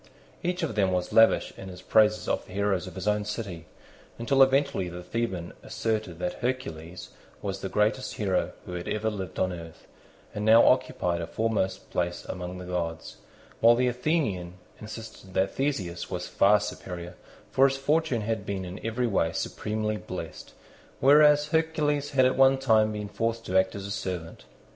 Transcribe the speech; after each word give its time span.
Each 0.41 0.63
of 0.63 0.73
them 0.73 0.91
was 0.91 1.13
lavish 1.13 1.53
in 1.57 1.69
his 1.69 1.83
praises 1.83 2.27
of 2.27 2.47
the 2.47 2.53
heroes 2.53 2.87
of 2.87 2.95
his 2.95 3.07
own 3.07 3.23
city, 3.23 3.67
until 4.17 4.41
eventually 4.41 4.89
the 4.89 5.03
Theban 5.03 5.53
asserted 5.61 6.17
that 6.17 6.39
Hercules 6.41 7.09
was 7.43 7.61
the 7.61 7.69
greatest 7.69 8.15
hero 8.15 8.53
who 8.65 8.73
had 8.73 8.87
ever 8.87 9.11
lived 9.11 9.37
on 9.37 9.53
earth, 9.53 9.85
and 10.33 10.43
now 10.43 10.65
occupied 10.65 11.21
a 11.21 11.27
foremost 11.27 11.91
place 11.91 12.25
among 12.25 12.57
the 12.57 12.65
gods; 12.65 13.17
while 13.59 13.75
the 13.75 13.87
Athenian 13.87 14.55
insisted 14.79 15.35
that 15.35 15.53
Theseus 15.53 16.09
was 16.09 16.27
far 16.27 16.59
superior, 16.59 17.13
for 17.51 17.67
his 17.67 17.77
fortune 17.77 18.21
had 18.21 18.43
been 18.43 18.65
in 18.65 18.83
every 18.83 19.05
way 19.05 19.31
supremely 19.31 19.97
blessed, 19.97 20.53
whereas 20.99 21.49
Hercules 21.49 22.09
had 22.09 22.25
at 22.25 22.35
one 22.35 22.57
time 22.57 22.91
been 22.93 23.07
forced 23.07 23.45
to 23.45 23.55
act 23.55 23.75
as 23.75 23.85
a 23.85 23.91
servant. 23.91 24.45